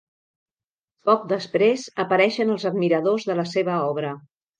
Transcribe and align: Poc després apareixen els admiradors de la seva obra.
Poc 1.09 1.27
després 1.33 1.83
apareixen 2.05 2.53
els 2.55 2.65
admiradors 2.71 3.27
de 3.29 3.37
la 3.41 3.47
seva 3.51 3.77
obra. 3.91 4.15